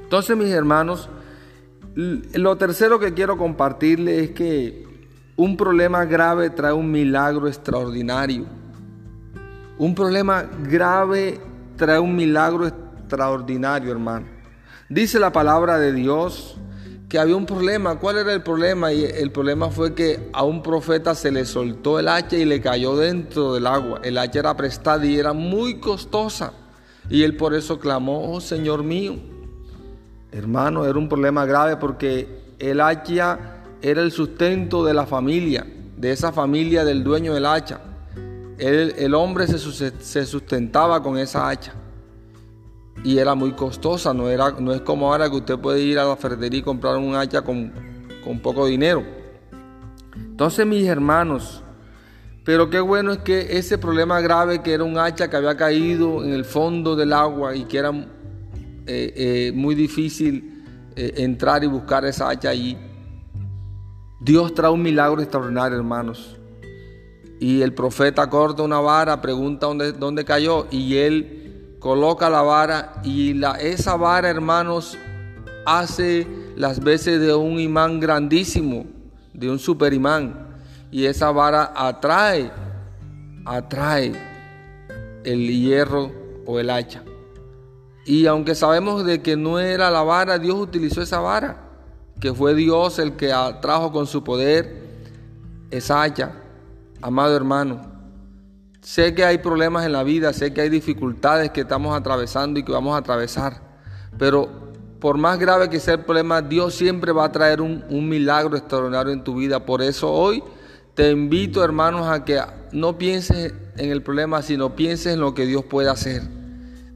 Entonces 0.03 0.37
mis 0.37 0.49
hermanos, 0.49 1.09
lo 1.95 2.57
tercero 2.57 2.99
que 2.99 3.15
quiero 3.15 3.39
compartirle 3.39 4.25
es 4.25 4.31
que 4.33 4.89
un 5.37 5.57
problema 5.57 6.05
grave 6.05 6.51
trae 6.51 6.73
un 6.73 6.91
milagro 6.91 7.47
extraordinario. 7.47 8.45
Un 9.79 9.95
problema 9.95 10.43
grave 10.69 11.39
trae 11.77 12.01
un 12.01 12.17
milagro 12.17 12.67
extraordinario, 12.67 13.93
hermano. 13.93 14.40
Dice 14.91 15.21
la 15.21 15.31
palabra 15.31 15.79
de 15.79 15.93
Dios 15.93 16.57
que 17.09 17.21
había 17.21 17.37
un 17.37 17.47
problema. 17.47 18.01
¿Cuál 18.01 18.19
era 18.19 18.33
el 18.33 18.43
problema? 18.43 18.93
Y 18.93 19.05
el 19.05 19.31
problema 19.31 19.71
fue 19.71 19.95
que 19.95 20.29
a 20.33 20.43
un 20.43 20.65
profeta 20.65 21.15
se 21.15 21.31
le 21.31 21.45
soltó 21.45 22.01
el 22.01 22.09
hacha 22.09 22.37
y 22.37 22.45
le 22.45 22.61
cayó 22.61 22.97
dentro 22.97 23.55
del 23.55 23.69
agua. 23.69 24.01
El 24.03 24.19
hacha 24.19 24.41
era 24.41 24.57
prestada 24.57 25.07
y 25.07 25.17
era 25.17 25.33
muy 25.33 25.79
costosa. 25.79 26.55
Y 27.09 27.23
él 27.23 27.37
por 27.37 27.55
eso 27.55 27.79
clamó, 27.79 28.33
oh 28.33 28.41
Señor 28.41 28.83
mío. 28.83 29.15
Hermano, 30.33 30.85
era 30.85 30.99
un 30.99 31.09
problema 31.09 31.47
grave 31.47 31.77
porque 31.77 32.57
el 32.59 32.81
hacha 32.81 33.39
era 33.83 34.03
el 34.03 34.11
sustento 34.11 34.85
de 34.85 34.93
la 34.93 35.07
familia, 35.07 35.65
de 35.99 36.11
esa 36.11 36.33
familia 36.33 36.85
del 36.85 37.05
dueño 37.05 37.33
del 37.33 37.47
hacha. 37.47 37.81
El, 38.59 39.15
hombre 39.15 39.47
se 39.47 40.27
sustentaba 40.27 41.01
con 41.01 41.17
esa 41.17 41.49
hacha 41.49 41.75
y 43.03 43.19
era 43.19 43.35
muy 43.35 43.53
costosa, 43.53 44.13
no, 44.13 44.29
era, 44.29 44.53
no 44.59 44.73
es 44.73 44.83
como 44.83 45.11
ahora 45.11 45.31
que 45.31 45.37
usted 45.37 45.59
puede 45.59 45.81
ir 45.81 45.99
a 45.99 46.05
la 46.05 46.17
ferretería 46.17 46.61
y 46.61 46.63
comprar 46.63 46.97
un 46.97 47.15
hacha 47.15 47.43
con, 47.43 47.73
con 48.23 48.41
poco 48.41 48.67
dinero. 48.67 49.03
Entonces 50.15 50.67
mis 50.67 50.87
hermanos, 50.87 51.63
pero 52.45 52.69
qué 52.69 52.81
bueno 52.81 53.13
es 53.13 53.19
que 53.19 53.59
ese 53.59 53.79
problema 53.79 54.21
grave 54.21 54.63
que 54.63 54.73
era 54.73 54.85
un 54.85 54.99
hacha 54.99 55.29
que 55.29 55.37
había 55.37 55.57
caído 55.57 56.25
en 56.25 56.33
el 56.33 56.45
fondo 56.45 56.97
del 56.97 57.13
agua 57.13 57.55
y 57.55 57.65
que 57.65 57.79
era 57.79 57.91
eh, 57.91 58.07
eh, 58.87 59.53
muy 59.55 59.75
difícil 59.75 60.65
eh, 60.97 61.15
entrar 61.19 61.65
y 61.65 61.67
buscar 61.69 62.05
esa 62.05 62.29
hacha 62.29 62.51
allí, 62.51 62.77
Dios 64.21 64.55
trae 64.55 64.71
un 64.71 64.83
milagro 64.83 65.23
extraordinario 65.23 65.79
hermanos. 65.79 66.37
Y 67.39 67.63
el 67.63 67.73
profeta 67.73 68.29
corta 68.29 68.63
una 68.63 68.81
vara, 68.81 69.23
pregunta 69.23 69.67
dónde, 69.67 69.93
dónde 69.93 70.27
cayó 70.27 70.67
y 70.71 70.97
él 70.97 71.40
coloca 71.81 72.31
la 72.31 72.43
vara 72.43 73.01
y 73.03 73.35
la, 73.35 73.53
esa 73.53 73.97
vara, 73.97 74.29
hermanos, 74.29 74.97
hace 75.67 76.29
las 76.55 76.81
veces 76.81 77.21
de 77.21 77.35
un 77.35 77.59
imán 77.59 77.99
grandísimo, 77.99 78.85
de 79.33 79.51
un 79.51 79.59
superimán. 79.59 80.47
Y 80.93 81.07
esa 81.07 81.31
vara 81.33 81.73
atrae, 81.75 82.51
atrae 83.45 84.13
el 85.25 85.49
hierro 85.49 86.13
o 86.47 86.61
el 86.61 86.71
hacha. 86.71 87.03
Y 88.05 88.27
aunque 88.27 88.55
sabemos 88.55 89.05
de 89.05 89.23
que 89.23 89.37
no 89.37 89.59
era 89.59 89.91
la 89.91 90.03
vara, 90.03 90.39
Dios 90.39 90.57
utilizó 90.57 91.03
esa 91.03 91.21
vara, 91.21 91.59
que 92.21 92.35
fue 92.35 92.55
Dios 92.55 92.99
el 92.99 93.17
que 93.17 93.33
atrajo 93.33 93.93
con 93.93 94.07
su 94.07 94.23
poder 94.23 94.81
esa 95.71 96.03
hacha. 96.03 96.33
Amado 97.01 97.35
hermano, 97.37 97.90
Sé 98.81 99.15
que 99.15 99.25
hay 99.25 99.39
problemas 99.39 99.85
en 99.85 99.93
la 99.93 100.03
vida, 100.03 100.33
sé 100.33 100.55
que 100.55 100.63
hay 100.63 100.71
dificultades 100.71 101.51
que 101.51 101.63
estamos 101.63 101.95
atravesando 101.97 102.59
y 102.59 102.63
que 102.63 102.73
vamos 102.73 102.95
a 102.95 102.99
atravesar, 102.99 103.61
pero 104.19 104.71
por 105.01 105.17
más 105.19 105.39
grave 105.39 105.69
que 105.69 105.81
sea 105.81 105.95
el 105.95 106.05
problema, 106.05 106.43
Dios 106.43 106.75
siempre 106.75 107.13
va 107.13 107.25
a 107.25 107.33
traer 107.33 107.61
un, 107.61 108.09
milagro 108.09 108.57
extraordinario 108.57 109.13
en 109.13 109.25
tu 109.25 109.35
vida. 109.35 109.65
Por 109.65 109.83
eso 109.83 110.13
hoy 110.13 110.43
te 110.95 111.11
invito, 111.11 111.65
hermanos, 111.65 112.07
a 112.07 112.25
que 112.25 112.41
no 112.73 112.99
pienses 112.99 113.55
en 113.77 113.91
el 113.91 114.03
problema, 114.03 114.43
sino 114.43 114.77
pienses 114.77 115.15
en 115.15 115.21
lo 115.21 115.35
que 115.35 115.47
Dios 115.47 115.65
puede 115.65 115.89
hacer. 115.89 116.23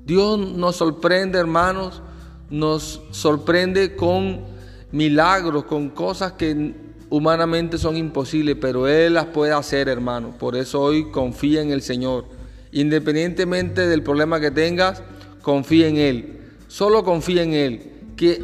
Dios 0.05 0.39
nos 0.39 0.77
sorprende, 0.77 1.39
hermanos, 1.39 2.03
nos 2.51 3.03
sorprende 3.11 3.97
con 3.97 4.45
milagros, 4.93 5.65
con 5.65 5.89
cosas 5.89 6.33
que 6.33 6.75
humanamente 7.11 7.79
son 7.79 7.97
imposibles, 7.97 8.57
pero 8.61 8.89
Él 8.89 9.15
las 9.15 9.27
puede 9.27 9.53
hacer, 9.53 9.89
hermano. 9.89 10.35
Por 10.39 10.57
eso 10.57 10.81
hoy 10.81 11.11
confía 11.11 11.63
en 11.63 11.71
el 11.71 11.83
Señor. 11.83 12.27
Independientemente 12.73 13.87
del 13.87 14.03
problema 14.03 14.41
que 14.41 14.51
tengas, 14.51 15.03
confía 15.43 15.89
en 15.89 15.97
Él. 15.97 16.41
Solo 16.69 17.05
confía 17.05 17.43
en 17.43 17.53
Él, 17.53 17.93
que 18.17 18.43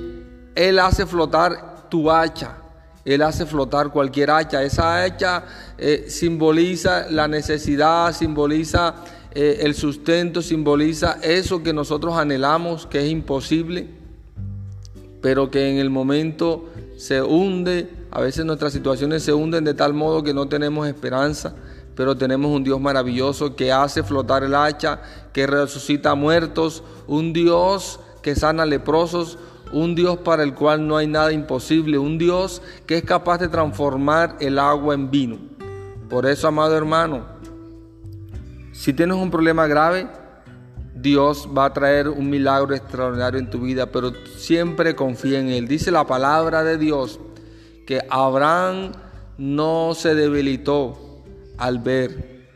Él 0.54 0.78
hace 0.78 1.06
flotar 1.06 1.88
tu 1.88 2.10
hacha. 2.10 2.56
Él 3.04 3.22
hace 3.22 3.46
flotar 3.46 3.90
cualquier 3.90 4.30
hacha. 4.30 4.62
Esa 4.62 5.02
hacha 5.02 5.44
eh, 5.78 6.04
simboliza 6.08 7.10
la 7.10 7.26
necesidad, 7.26 8.14
simboliza 8.14 8.94
eh, 9.32 9.58
el 9.62 9.74
sustento, 9.74 10.42
simboliza 10.42 11.18
eso 11.22 11.62
que 11.62 11.72
nosotros 11.72 12.16
anhelamos, 12.16 12.86
que 12.86 12.98
es 12.98 13.10
imposible, 13.10 13.88
pero 15.22 15.50
que 15.50 15.70
en 15.70 15.78
el 15.78 15.90
momento 15.90 16.68
se 16.96 17.22
hunde 17.22 17.88
a 18.10 18.20
veces 18.20 18.44
nuestras 18.44 18.72
situaciones 18.72 19.22
se 19.22 19.32
hunden 19.32 19.64
de 19.64 19.74
tal 19.74 19.94
modo 19.94 20.22
que 20.22 20.34
no 20.34 20.48
tenemos 20.48 20.88
esperanza, 20.88 21.54
pero 21.94 22.16
tenemos 22.16 22.50
un 22.50 22.64
Dios 22.64 22.80
maravilloso 22.80 23.54
que 23.54 23.72
hace 23.72 24.02
flotar 24.02 24.42
el 24.42 24.54
hacha, 24.54 25.00
que 25.32 25.46
resucita 25.46 26.14
muertos, 26.14 26.82
un 27.06 27.32
Dios 27.32 28.00
que 28.22 28.34
sana 28.34 28.66
leprosos, 28.66 29.38
un 29.72 29.94
Dios 29.94 30.18
para 30.18 30.42
el 30.42 30.54
cual 30.54 30.86
no 30.88 30.96
hay 30.96 31.06
nada 31.06 31.32
imposible, 31.32 31.98
un 31.98 32.18
Dios 32.18 32.62
que 32.86 32.98
es 32.98 33.04
capaz 33.04 33.38
de 33.38 33.48
transformar 33.48 34.36
el 34.40 34.58
agua 34.58 34.94
en 34.94 35.10
vino. 35.10 35.38
Por 36.08 36.26
eso, 36.26 36.48
amado 36.48 36.76
hermano, 36.76 37.24
si 38.72 38.92
tienes 38.92 39.16
un 39.16 39.30
problema 39.30 39.68
grave, 39.68 40.08
Dios 40.94 41.48
va 41.56 41.66
a 41.66 41.72
traer 41.72 42.08
un 42.08 42.28
milagro 42.28 42.74
extraordinario 42.74 43.38
en 43.38 43.48
tu 43.48 43.60
vida, 43.60 43.86
pero 43.86 44.12
siempre 44.36 44.96
confía 44.96 45.38
en 45.38 45.48
Él. 45.48 45.68
Dice 45.68 45.90
la 45.92 46.06
palabra 46.06 46.64
de 46.64 46.76
Dios 46.76 47.20
que 47.90 48.06
Abraham 48.08 48.92
no 49.36 49.94
se 49.96 50.14
debilitó 50.14 51.24
al 51.58 51.80
ver 51.80 52.46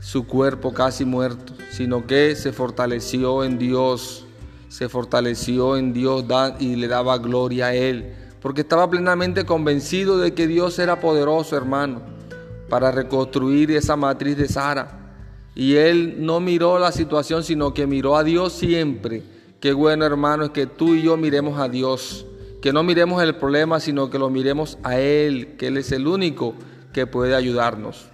su 0.00 0.26
cuerpo 0.26 0.74
casi 0.74 1.06
muerto, 1.06 1.54
sino 1.70 2.06
que 2.06 2.36
se 2.36 2.52
fortaleció 2.52 3.42
en 3.42 3.56
Dios, 3.56 4.26
se 4.68 4.90
fortaleció 4.90 5.78
en 5.78 5.94
Dios 5.94 6.26
y 6.58 6.76
le 6.76 6.88
daba 6.88 7.16
gloria 7.16 7.68
a 7.68 7.74
Él, 7.74 8.12
porque 8.42 8.60
estaba 8.60 8.90
plenamente 8.90 9.46
convencido 9.46 10.18
de 10.18 10.34
que 10.34 10.46
Dios 10.46 10.78
era 10.78 11.00
poderoso, 11.00 11.56
hermano, 11.56 12.02
para 12.68 12.90
reconstruir 12.90 13.70
esa 13.70 13.96
matriz 13.96 14.36
de 14.36 14.46
Sara. 14.46 15.14
Y 15.54 15.76
él 15.76 16.16
no 16.18 16.38
miró 16.38 16.78
la 16.78 16.92
situación, 16.92 17.44
sino 17.44 17.72
que 17.72 17.86
miró 17.86 18.14
a 18.14 18.24
Dios 18.24 18.52
siempre. 18.52 19.22
Qué 19.58 19.72
bueno, 19.72 20.04
hermano, 20.04 20.44
es 20.44 20.50
que 20.50 20.66
tú 20.66 20.94
y 20.94 21.00
yo 21.00 21.16
miremos 21.16 21.58
a 21.58 21.66
Dios. 21.66 22.26
Que 22.60 22.72
no 22.72 22.82
miremos 22.82 23.22
el 23.22 23.36
problema, 23.36 23.80
sino 23.80 24.10
que 24.10 24.18
lo 24.18 24.30
miremos 24.30 24.78
a 24.82 24.98
Él, 24.98 25.56
que 25.56 25.68
Él 25.68 25.76
es 25.76 25.92
el 25.92 26.06
único 26.06 26.54
que 26.92 27.06
puede 27.06 27.34
ayudarnos. 27.34 28.08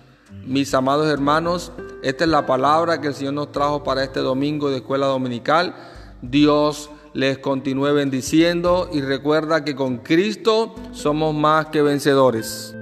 Mis 0.45 0.75
amados 0.75 1.07
hermanos, 1.07 1.73
esta 2.03 2.25
es 2.25 2.31
la 2.31 2.47
palabra 2.47 3.01
que 3.01 3.09
el 3.09 3.15
Señor 3.15 3.35
nos 3.35 3.53
trajo 3.53 3.85
para 3.85 4.03
este 4.03 4.21
domingo 4.21 4.71
de 4.71 4.79
escuela 4.79 5.07
dominical. 5.07 5.75
Dios 6.21 6.91
les 7.15 7.39
continúe 7.39 7.93
bendiciendo 7.93 8.89
y 8.93 9.01
recuerda 9.01 9.65
que 9.65 9.77
con 9.77 9.99
Cristo 9.99 10.75
somos 10.93 11.35
más 11.35 11.67
que 11.67 11.83
vencedores. 11.83 12.75